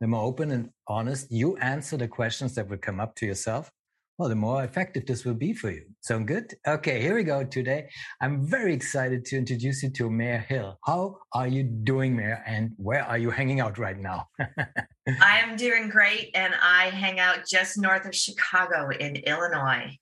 [0.00, 3.70] The more open and honest you answer the questions that will come up to yourself,
[4.18, 5.84] well, the more effective this will be for you.
[6.00, 6.52] Sound good?
[6.66, 7.88] Okay, here we go today.
[8.20, 10.76] I'm very excited to introduce you to Mary Hill.
[10.84, 12.36] How are you doing, Mary?
[12.44, 14.26] And where are you hanging out right now?
[14.40, 19.96] I am doing great, and I hang out just north of Chicago in Illinois.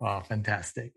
[0.00, 0.94] Wow, fantastic.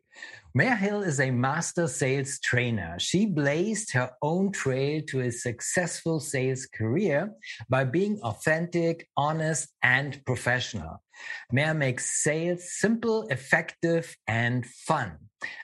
[0.55, 2.95] Mary Hill is a master sales trainer.
[2.99, 7.33] She blazed her own trail to a successful sales career
[7.67, 11.03] by being authentic, honest, and professional.
[11.51, 15.17] Mary makes sales simple, effective, and fun.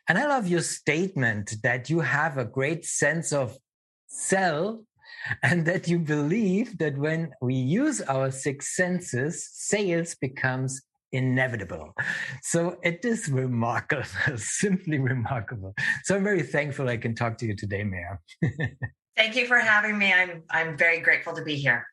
[0.09, 3.57] And I love your statement that you have a great sense of
[4.07, 4.83] sell
[5.43, 10.81] and that you believe that when we use our six senses, sales becomes
[11.11, 11.93] inevitable.
[12.41, 14.03] So it is remarkable,
[14.37, 15.73] simply remarkable.
[16.03, 18.17] So I'm very thankful I can talk to you today, Mary.
[19.17, 20.13] Thank you for having me.
[20.13, 21.85] I'm I'm very grateful to be here.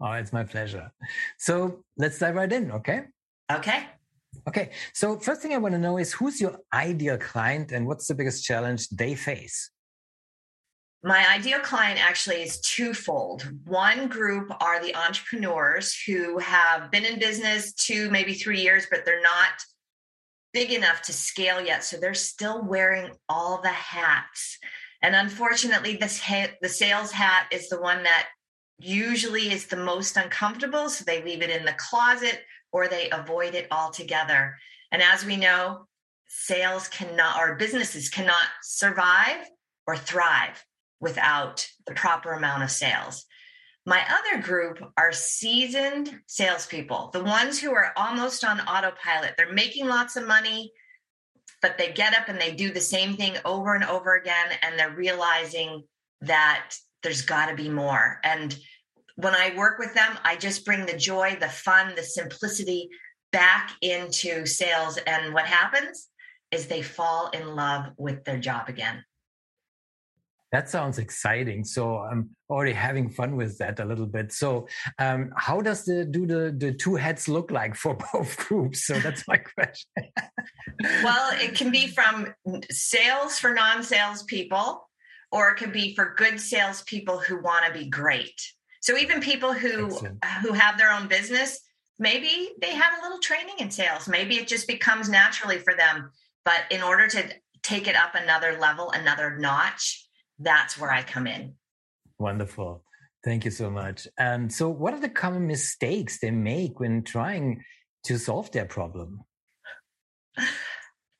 [0.00, 0.92] Oh, it's my pleasure.
[1.38, 3.02] So let's dive right in, okay?
[3.50, 3.86] Okay.
[4.48, 4.70] Okay.
[4.92, 8.14] So first thing I want to know is who's your ideal client and what's the
[8.14, 9.71] biggest challenge they face?
[11.04, 13.50] My ideal client actually is twofold.
[13.64, 19.04] One group are the entrepreneurs who have been in business two, maybe three years, but
[19.04, 19.50] they're not
[20.52, 21.82] big enough to scale yet.
[21.82, 24.58] So they're still wearing all the hats.
[25.02, 26.22] And unfortunately, this
[26.60, 28.28] the sales hat is the one that
[28.78, 30.88] usually is the most uncomfortable.
[30.88, 34.56] So they leave it in the closet or they avoid it altogether.
[34.92, 35.88] And as we know,
[36.28, 39.48] sales cannot, or businesses cannot survive
[39.88, 40.64] or thrive
[41.02, 43.26] without the proper amount of sales.
[43.84, 49.34] My other group are seasoned salespeople, the ones who are almost on autopilot.
[49.36, 50.72] They're making lots of money,
[51.60, 54.78] but they get up and they do the same thing over and over again, and
[54.78, 55.82] they're realizing
[56.20, 58.20] that there's got to be more.
[58.22, 58.56] And
[59.16, 62.88] when I work with them, I just bring the joy, the fun, the simplicity
[63.32, 64.98] back into sales.
[65.06, 66.08] And what happens
[66.52, 69.04] is they fall in love with their job again.
[70.52, 71.64] That sounds exciting.
[71.64, 74.32] So I'm already having fun with that a little bit.
[74.32, 74.68] So
[74.98, 78.86] um, how does the do the the two heads look like for both groups?
[78.86, 79.90] So that's my question.
[81.02, 82.34] well, it can be from
[82.70, 84.88] sales for non-sales people,
[85.30, 88.38] or it can be for good sales people who want to be great.
[88.82, 90.24] So even people who Excellent.
[90.42, 91.60] who have their own business,
[91.98, 94.06] maybe they have a little training in sales.
[94.06, 96.10] Maybe it just becomes naturally for them.
[96.44, 97.32] But in order to
[97.62, 100.01] take it up another level, another notch,
[100.42, 101.54] that's where I come in.
[102.18, 102.84] Wonderful.
[103.24, 104.08] Thank you so much.
[104.18, 107.62] And so, what are the common mistakes they make when trying
[108.04, 109.20] to solve their problem?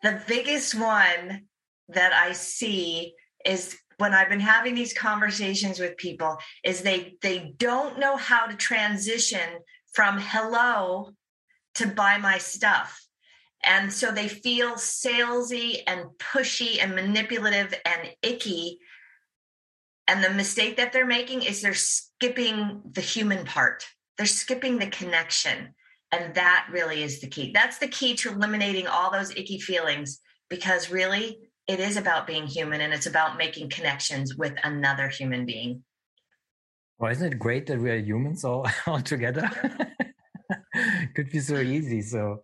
[0.02, 1.42] The biggest one
[1.88, 7.54] that I see is when I've been having these conversations with people is they they
[7.56, 9.60] don't know how to transition
[9.92, 11.12] from hello
[11.76, 13.00] to buy my stuff.
[13.62, 18.78] And so they feel salesy and pushy and manipulative and icky
[20.08, 23.84] and the mistake that they're making is they're skipping the human part,
[24.16, 25.74] they're skipping the connection.
[26.10, 27.52] And that really is the key.
[27.54, 30.20] That's the key to eliminating all those icky feelings
[30.50, 35.46] because really it is about being human and it's about making connections with another human
[35.46, 35.84] being.
[36.98, 39.50] Well, isn't it great that we are humans all, all together?
[41.14, 42.02] could be so easy.
[42.02, 42.40] So,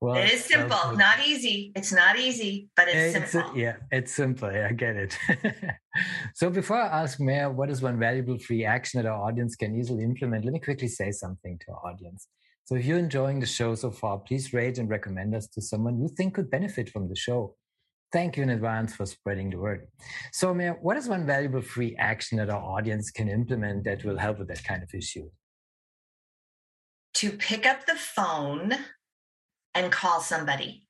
[0.00, 1.72] well, it is simple, not easy.
[1.74, 3.52] It's not easy, but it's, it's simple.
[3.52, 4.48] A, yeah, it's simple.
[4.48, 5.18] I get it.
[6.34, 9.76] so, before I ask Mary, what is one valuable free action that our audience can
[9.78, 10.44] easily implement?
[10.44, 12.28] Let me quickly say something to our audience.
[12.64, 16.00] So, if you're enjoying the show so far, please rate and recommend us to someone
[16.00, 17.56] you think could benefit from the show.
[18.12, 19.86] Thank you in advance for spreading the word.
[20.32, 24.18] So, Mary, what is one valuable free action that our audience can implement that will
[24.18, 25.30] help with that kind of issue?
[27.22, 28.72] To pick up the phone
[29.76, 30.88] and call somebody.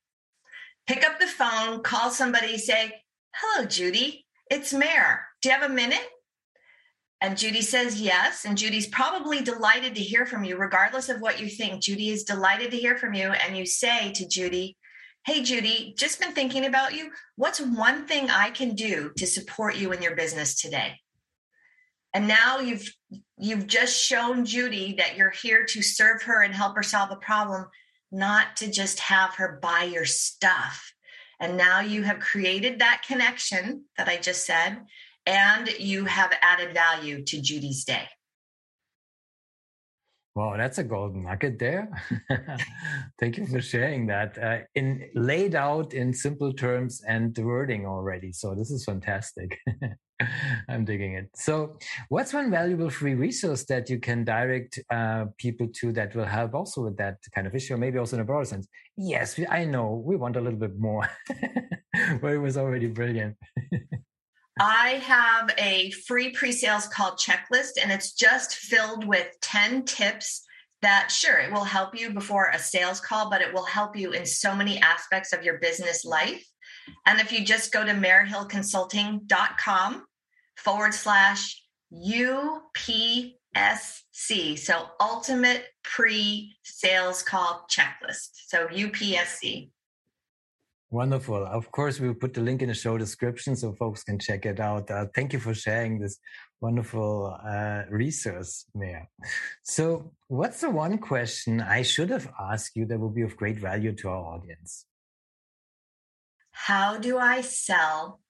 [0.87, 3.03] Pick up the phone, call somebody, say,
[3.35, 5.17] Hello, Judy, it's Mary.
[5.43, 6.09] Do you have a minute?
[7.21, 8.47] And Judy says yes.
[8.47, 11.83] And Judy's probably delighted to hear from you, regardless of what you think.
[11.83, 13.29] Judy is delighted to hear from you.
[13.33, 14.79] And you say to Judy,
[15.27, 17.11] Hey, Judy, just been thinking about you.
[17.37, 20.95] What's one thing I can do to support you in your business today?
[22.15, 22.91] And now you've
[23.43, 27.17] you've just shown Judy that you're here to serve her and help her solve a
[27.17, 27.67] problem,
[28.13, 30.93] not to just have her buy your stuff.
[31.41, 34.79] And now you have created that connection that I just said,
[35.27, 38.07] and you have added value to Judy's day.
[40.35, 41.91] Wow, that's a golden nugget there.
[43.21, 47.87] Thank you for sharing that uh, in laid out in simple terms and the wording
[47.87, 48.33] already.
[48.33, 49.59] So this is fantastic.
[50.69, 51.29] I'm digging it.
[51.35, 56.25] So, what's one valuable free resource that you can direct uh, people to that will
[56.25, 58.69] help also with that kind of issue, or maybe also in a broader sense?
[58.97, 61.09] Yes, I know we want a little bit more,
[62.21, 63.37] but it was already brilliant.
[64.61, 70.45] I have a free pre sales call checklist, and it's just filled with 10 tips
[70.83, 74.13] that, sure, it will help you before a sales call, but it will help you
[74.13, 76.47] in so many aspects of your business life.
[77.07, 80.05] And if you just go to maryhillconsulting.com
[80.57, 81.63] forward slash
[81.95, 83.39] UPSC,
[84.59, 88.31] so ultimate pre sales call checklist.
[88.49, 89.71] So UPSC.
[90.93, 91.47] Wonderful.
[91.47, 94.61] Of course, we'll put the link in the show description so folks can check it
[94.61, 94.91] out.
[94.91, 96.19] Uh, thank you for sharing this
[96.61, 99.09] wonderful uh, resource, Mary.
[99.63, 103.59] So, what's the one question I should have asked you that would be of great
[103.59, 104.85] value to our audience?
[106.51, 108.21] How do I sell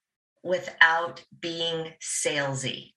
[0.41, 2.93] without being salesy?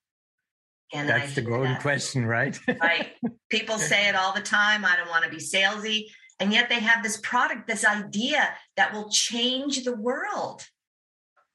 [0.93, 1.81] And That's the golden that.
[1.81, 2.57] question, right?
[2.81, 3.09] right.
[3.49, 4.85] People say it all the time.
[4.85, 6.05] I don't want to be salesy.
[6.39, 10.65] And yet they have this product, this idea that will change the world.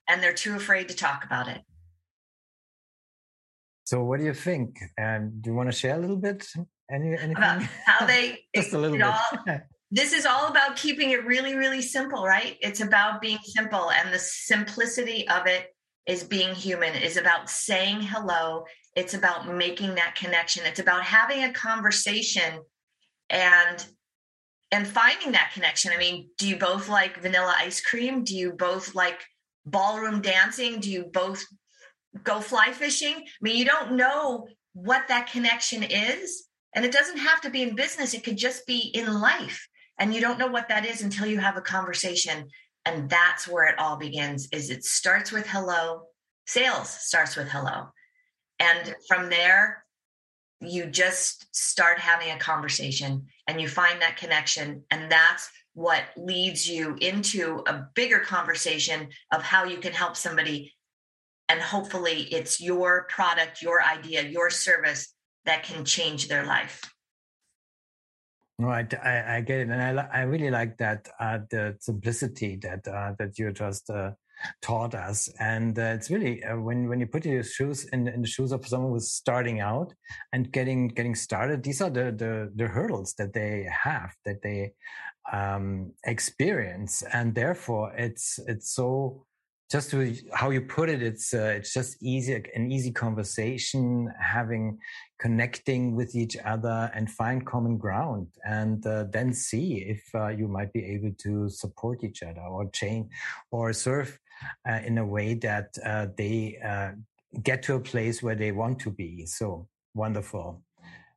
[0.08, 1.62] And they're too afraid to talk about it.
[3.84, 4.78] So, what do you think?
[5.00, 6.46] Um, do you want to share a little bit?
[6.90, 7.36] Any, anything?
[7.36, 9.06] About how they just a little bit.
[9.06, 9.58] All,
[9.90, 12.56] this is all about keeping it really, really simple, right?
[12.60, 15.74] It's about being simple, and the simplicity of it
[16.06, 16.94] is being human.
[16.94, 18.64] Is about saying hello.
[18.96, 20.64] It's about making that connection.
[20.66, 22.60] It's about having a conversation
[23.30, 23.86] and
[24.72, 25.92] and finding that connection.
[25.92, 28.24] I mean, do you both like vanilla ice cream?
[28.24, 29.20] Do you both like
[29.66, 30.80] ballroom dancing?
[30.80, 31.44] Do you both
[32.24, 33.14] go fly fishing?
[33.16, 36.48] I mean, you don't know what that connection is.
[36.74, 39.68] And it doesn't have to be in business, it could just be in life.
[39.98, 42.48] And you don't know what that is until you have a conversation.
[42.86, 46.04] And that's where it all begins is it starts with hello.
[46.46, 47.88] Sales starts with hello.
[48.58, 49.81] And from there,
[50.62, 56.68] you just start having a conversation and you find that connection and that's what leads
[56.68, 60.74] you into a bigger conversation of how you can help somebody.
[61.48, 65.14] And hopefully it's your product your idea your service
[65.44, 66.80] that can change their life.
[68.58, 69.68] Right i, I get it.
[69.68, 74.12] And i, I really like that uh, the simplicity that uh, that you just uh,
[74.60, 75.28] taught us.
[75.38, 78.52] And uh, it's really uh, when when you put your shoes in, in the shoes
[78.52, 79.94] of someone who's starting out
[80.32, 81.62] and getting getting started.
[81.62, 84.72] These are the the, the hurdles that they have that they
[85.32, 89.26] um, experience, and therefore it's it's so
[89.72, 94.78] just to, how you put it, it's uh, it's just easy, an easy conversation, having
[95.18, 100.46] connecting with each other and find common ground, and uh, then see if uh, you
[100.46, 103.08] might be able to support each other or change
[103.50, 104.18] or serve
[104.68, 106.92] uh, in a way that uh, they uh,
[107.42, 109.26] get to a place where they want to be.
[109.26, 110.62] So wonderful.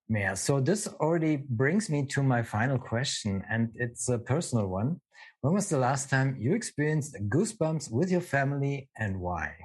[0.07, 0.35] Mary.
[0.37, 5.01] So this already brings me to my final question, and it's a personal one.
[5.41, 9.55] When was the last time you experienced goosebumps with your family and why?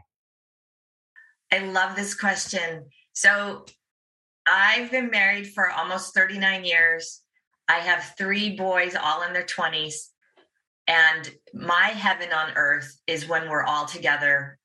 [1.53, 2.87] I love this question.
[3.13, 3.65] So
[4.51, 7.23] I've been married for almost 39 years.
[7.69, 9.95] I have three boys, all in their 20s.
[10.91, 14.59] And my heaven on earth is when we're all together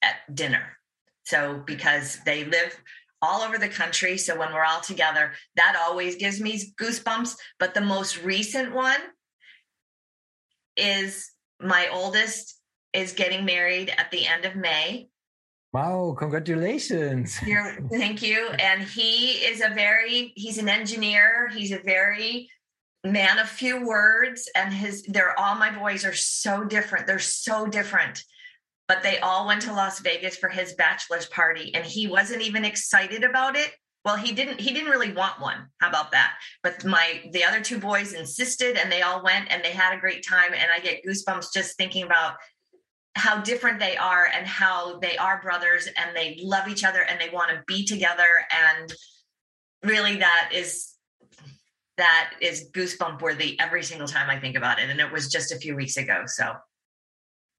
[0.00, 0.62] at dinner.
[1.24, 2.80] So, because they live
[3.20, 4.16] all over the country.
[4.16, 7.34] So, when we're all together, that always gives me goosebumps.
[7.58, 9.00] But the most recent one
[10.76, 11.28] is
[11.60, 12.56] my oldest
[12.92, 15.08] is getting married at the end of May.
[15.72, 17.40] Wow, congratulations.
[17.44, 18.50] You're, thank you.
[18.50, 21.48] And he is a very, he's an engineer.
[21.52, 22.48] He's a very
[23.04, 27.06] man of few words and his they're all my boys are so different.
[27.06, 28.22] They're so different.
[28.88, 32.64] But they all went to las vegas for his bachelor's party and he wasn't even
[32.64, 33.70] excited about it.
[34.04, 35.68] Well he didn't he didn't really want one.
[35.80, 36.34] How about that?
[36.62, 40.00] But my the other two boys insisted and they all went and they had a
[40.00, 40.52] great time.
[40.52, 42.34] And i get goosebumps just thinking about
[43.16, 47.20] how different they are and how they are brothers and they love each other and
[47.20, 48.46] they want to be together.
[48.50, 48.92] And
[49.82, 50.94] really that is
[51.96, 54.88] that is goosebump worthy every single time I think about it.
[54.90, 56.22] And it was just a few weeks ago.
[56.26, 56.54] So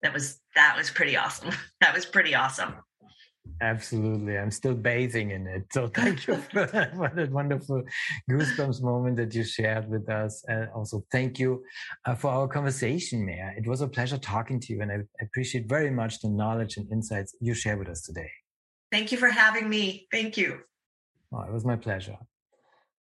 [0.01, 1.51] that was that was pretty awesome.
[1.81, 2.75] that was pretty awesome.
[3.59, 4.37] Absolutely.
[4.37, 5.65] I'm still bathing in it.
[5.71, 7.83] So thank you for that, for that wonderful
[8.29, 10.43] goosebumps moment that you shared with us.
[10.47, 11.63] And also thank you
[12.05, 13.55] uh, for our conversation, Mary.
[13.57, 16.91] It was a pleasure talking to you and I appreciate very much the knowledge and
[16.91, 18.29] insights you share with us today.
[18.91, 20.07] Thank you for having me.
[20.11, 20.59] Thank you.
[21.31, 22.17] Oh, it was my pleasure.